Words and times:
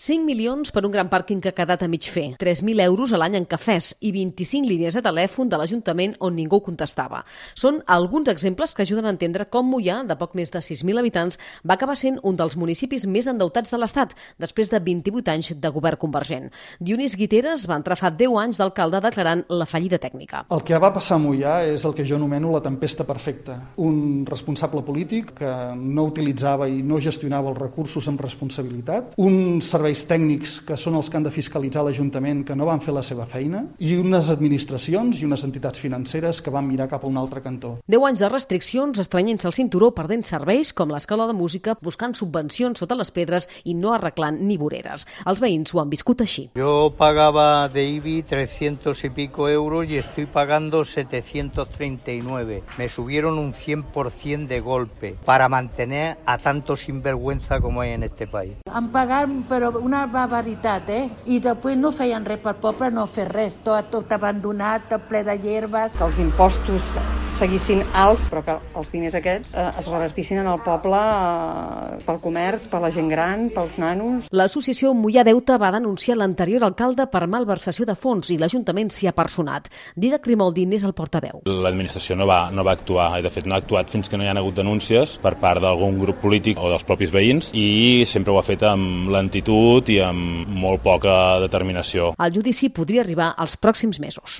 5 0.00 0.24
milions 0.24 0.70
per 0.72 0.80
un 0.86 0.92
gran 0.94 1.10
pàrquing 1.12 1.42
que 1.44 1.50
ha 1.50 1.52
quedat 1.52 1.82
a 1.84 1.86
mig 1.92 2.06
fer, 2.08 2.30
3.000 2.40 2.80
euros 2.86 3.10
a 3.12 3.18
l'any 3.20 3.34
en 3.36 3.44
cafès 3.44 3.90
i 4.00 4.14
25 4.14 4.64
línies 4.64 4.94
de 4.96 5.02
telèfon 5.04 5.50
de 5.52 5.58
l'Ajuntament 5.60 6.14
on 6.24 6.32
ningú 6.32 6.62
contestava. 6.64 7.18
Són 7.52 7.82
alguns 7.84 8.30
exemples 8.32 8.72
que 8.72 8.86
ajuden 8.86 9.04
a 9.04 9.12
entendre 9.12 9.44
com 9.52 9.68
Mollà, 9.68 9.98
de 10.08 10.16
poc 10.16 10.32
més 10.40 10.48
de 10.54 10.62
6.000 10.64 11.02
habitants, 11.02 11.36
va 11.68 11.76
acabar 11.76 11.98
sent 12.00 12.16
un 12.24 12.38
dels 12.38 12.56
municipis 12.56 13.04
més 13.04 13.28
endeutats 13.28 13.68
de 13.68 13.76
l'Estat, 13.82 14.14
després 14.40 14.72
de 14.72 14.80
28 14.86 15.34
anys 15.34 15.52
de 15.60 15.72
govern 15.74 16.00
convergent. 16.00 16.48
Dionís 16.80 17.18
Guiteres 17.20 17.68
va 17.68 17.76
entrar 17.76 18.00
fa 18.00 18.08
10 18.08 18.40
anys 18.40 18.62
d'alcalde 18.62 19.04
declarant 19.04 19.44
la 19.52 19.68
fallida 19.68 20.00
tècnica. 20.00 20.46
El 20.48 20.64
que 20.64 20.80
va 20.80 20.94
passar 20.96 21.20
a 21.20 21.24
Mollà 21.26 21.58
és 21.74 21.84
el 21.84 21.92
que 21.92 22.08
jo 22.08 22.16
anomeno 22.16 22.54
la 22.56 22.62
tempesta 22.64 23.04
perfecta. 23.04 23.58
Un 23.84 24.24
responsable 24.24 24.80
polític 24.80 25.36
que 25.44 25.52
no 25.76 26.08
utilitzava 26.08 26.72
i 26.72 26.80
no 26.80 27.04
gestionava 27.04 27.52
els 27.52 27.60
recursos 27.60 28.08
amb 28.08 28.24
responsabilitat, 28.24 29.12
un 29.20 29.60
servei 29.60 29.89
serveis 29.90 30.06
tècnics 30.06 30.52
que 30.66 30.76
són 30.78 30.94
els 30.94 31.08
que 31.10 31.16
han 31.18 31.24
de 31.26 31.32
fiscalitzar 31.34 31.82
l'Ajuntament 31.82 32.44
que 32.46 32.54
no 32.54 32.66
van 32.68 32.82
fer 32.84 32.92
la 32.94 33.02
seva 33.02 33.24
feina 33.26 33.64
i 33.82 33.96
unes 33.98 34.28
administracions 34.30 35.18
i 35.18 35.26
unes 35.26 35.42
entitats 35.42 35.80
financeres 35.82 36.38
que 36.40 36.52
van 36.54 36.68
mirar 36.68 36.86
cap 36.88 37.02
a 37.02 37.08
un 37.08 37.16
altre 37.18 37.42
cantó. 37.42 37.72
Deu 37.90 38.04
anys 38.06 38.22
de 38.22 38.28
restriccions, 38.30 39.00
estrenyent-se 39.02 39.48
el 39.48 39.56
cinturó, 39.56 39.90
perdent 39.96 40.22
serveis 40.22 40.70
com 40.76 40.92
l'escola 40.94 41.26
de 41.26 41.34
música, 41.34 41.74
buscant 41.82 42.14
subvencions 42.14 42.78
sota 42.78 42.94
les 42.94 43.10
pedres 43.10 43.48
i 43.64 43.74
no 43.74 43.94
arreglant 43.96 44.38
ni 44.46 44.58
voreres. 44.60 45.06
Els 45.26 45.42
veïns 45.42 45.74
ho 45.74 45.82
han 45.82 45.90
viscut 45.90 46.22
així. 46.22 46.46
Yo 46.54 46.92
pagaba 46.96 47.68
de 47.68 47.88
IBI 47.96 48.22
300 48.22 49.04
y 49.04 49.10
pico 49.10 49.48
euros 49.48 49.88
y 49.88 49.96
estoy 49.96 50.26
pagando 50.26 50.84
739. 50.84 52.62
Me 52.78 52.88
subieron 52.88 53.38
un 53.38 53.52
100% 53.52 54.46
de 54.46 54.60
golpe 54.60 55.16
para 55.24 55.48
mantener 55.48 56.18
a 56.26 56.38
tanto 56.38 56.76
sinvergüenza 56.76 57.58
como 57.60 57.80
hay 57.80 57.92
en 57.92 58.04
este 58.04 58.28
país. 58.28 58.54
Han 58.70 58.92
pagat, 58.94 59.30
però 59.48 59.72
una 59.80 60.04
barbaritat, 60.06 60.90
eh? 60.92 61.08
I 61.26 61.40
després 61.42 61.78
no 61.78 61.92
feien 61.96 62.26
res 62.26 62.42
per 62.42 62.56
poble, 62.60 62.90
no 62.94 63.06
fer 63.10 63.28
res, 63.30 63.56
tot, 63.64 63.90
tot 63.92 64.12
abandonat, 64.12 64.88
tot 64.90 65.08
ple 65.08 65.24
de 65.26 65.36
hierbes. 65.40 65.96
Que 65.96 66.06
els 66.06 66.20
impostos 66.22 66.94
seguissin 67.30 67.80
alts, 67.96 68.26
però 68.32 68.42
que 68.44 68.56
els 68.76 68.90
diners 68.92 69.14
aquests 69.16 69.54
eh, 69.54 69.66
es 69.80 69.86
revertissin 69.88 70.42
en 70.42 70.48
el 70.50 70.60
poble 70.64 70.98
eh, 71.00 72.00
pel 72.04 72.20
comerç, 72.20 72.66
per 72.68 72.82
la 72.82 72.90
gent 72.92 73.08
gran, 73.08 73.48
pels 73.54 73.78
nanos. 73.80 74.28
L'associació 74.36 74.92
Mollà 74.96 75.24
Deuta 75.24 75.56
va 75.60 75.70
denunciar 75.72 76.18
l'anterior 76.20 76.66
alcalde 76.66 77.06
per 77.10 77.24
malversació 77.30 77.86
de 77.88 77.96
fons 77.96 78.32
i 78.34 78.38
l'Ajuntament 78.40 78.92
s'hi 78.92 79.08
ha 79.08 79.14
personat. 79.16 79.70
Dida 79.96 80.20
Crimoldi 80.20 80.66
n'és 80.68 80.84
el 80.84 80.94
portaveu. 80.96 81.40
L'administració 81.48 82.18
no 82.18 82.28
va, 82.28 82.42
no 82.52 82.66
va 82.66 82.74
actuar, 82.76 83.12
i 83.18 83.24
de 83.24 83.32
fet 83.32 83.48
no 83.48 83.56
ha 83.56 83.62
actuat 83.62 83.88
fins 83.92 84.10
que 84.10 84.20
no 84.20 84.26
hi 84.26 84.30
ha 84.30 84.36
hagut 84.36 84.60
denúncies 84.60 85.16
per 85.22 85.36
part 85.40 85.62
d'algun 85.64 85.98
grup 86.02 86.20
polític 86.20 86.60
o 86.60 86.68
dels 86.72 86.84
propis 86.84 87.14
veïns 87.14 87.54
i 87.56 88.04
sempre 88.08 88.34
ho 88.34 88.40
ha 88.40 88.46
fet 88.46 88.66
amb 88.66 89.08
lentitud 89.14 89.59
i 89.92 89.98
amb 90.04 90.48
molt 90.62 90.82
poca 90.84 91.14
determinació. 91.42 92.12
El 92.20 92.32
judici 92.36 92.70
podria 92.74 93.02
arribar 93.04 93.32
als 93.36 93.56
pròxims 93.60 94.00
mesos. 94.02 94.38